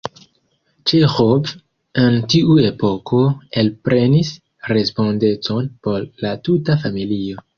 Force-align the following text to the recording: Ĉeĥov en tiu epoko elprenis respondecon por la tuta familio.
Ĉeĥov 0.91 1.51
en 2.03 2.17
tiu 2.33 2.55
epoko 2.69 3.19
elprenis 3.63 4.33
respondecon 4.73 5.71
por 5.89 6.09
la 6.27 6.33
tuta 6.49 6.81
familio. 6.87 7.47